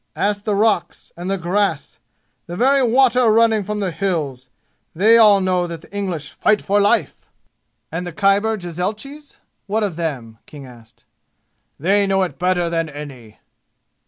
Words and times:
Ask 0.15 0.45
the 0.45 0.55
rocks, 0.55 1.11
and 1.15 1.29
the 1.29 1.37
grass 1.37 1.99
the 2.47 2.55
very 2.57 2.81
water 2.81 3.29
running 3.31 3.63
from 3.63 3.81
the 3.81 3.91
'Hills'! 3.91 4.49
They 4.95 5.19
all 5.19 5.39
know 5.41 5.67
that 5.67 5.81
the 5.81 5.95
English 5.95 6.31
fight 6.31 6.59
for 6.59 6.79
life!" 6.79 7.29
"And 7.91 8.07
the 8.07 8.11
Khyber 8.11 8.57
jezailchis? 8.57 9.37
What 9.67 9.83
of 9.83 9.97
them?" 9.97 10.39
King 10.47 10.65
asked. 10.65 11.05
"They 11.79 12.07
know 12.07 12.23
it 12.23 12.39
better 12.39 12.67
than 12.67 12.89
any!" 12.89 13.41